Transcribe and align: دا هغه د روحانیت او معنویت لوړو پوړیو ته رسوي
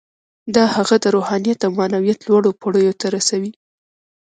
دا 0.55 0.65
هغه 0.75 0.95
د 1.03 1.05
روحانیت 1.15 1.59
او 1.65 1.71
معنویت 1.79 2.19
لوړو 2.29 2.49
پوړیو 2.59 2.97
ته 3.01 3.07
رسوي 3.15 3.51